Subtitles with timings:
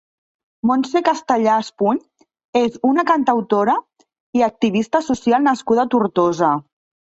[0.69, 1.99] Montse Castellà Espuny
[2.63, 3.77] és una cantautora
[4.41, 6.55] i activista social nascuda a Tortosa.